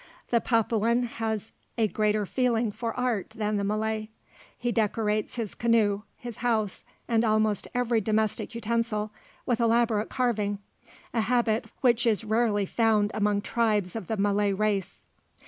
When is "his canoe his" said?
5.35-6.37